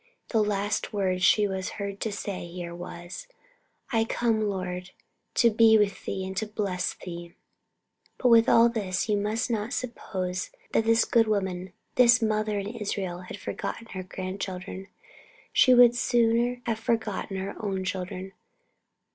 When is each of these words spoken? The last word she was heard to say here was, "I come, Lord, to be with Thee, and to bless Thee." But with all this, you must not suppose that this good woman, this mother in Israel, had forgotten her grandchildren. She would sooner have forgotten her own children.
The 0.29 0.41
last 0.43 0.93
word 0.93 1.21
she 1.21 1.47
was 1.47 1.69
heard 1.77 1.99
to 1.99 2.11
say 2.11 2.47
here 2.47 2.73
was, 2.73 3.27
"I 3.91 4.03
come, 4.03 4.41
Lord, 4.49 4.89
to 5.35 5.51
be 5.51 5.77
with 5.77 6.05
Thee, 6.05 6.25
and 6.25 6.35
to 6.37 6.47
bless 6.47 6.95
Thee." 6.95 7.35
But 8.17 8.29
with 8.29 8.49
all 8.49 8.67
this, 8.67 9.07
you 9.07 9.15
must 9.15 9.51
not 9.51 9.73
suppose 9.73 10.49
that 10.71 10.85
this 10.85 11.05
good 11.05 11.27
woman, 11.27 11.71
this 11.97 12.19
mother 12.19 12.57
in 12.57 12.69
Israel, 12.69 13.19
had 13.19 13.37
forgotten 13.37 13.89
her 13.89 14.01
grandchildren. 14.01 14.87
She 15.53 15.71
would 15.75 15.95
sooner 15.95 16.61
have 16.65 16.79
forgotten 16.79 17.37
her 17.37 17.53
own 17.63 17.83
children. 17.83 18.31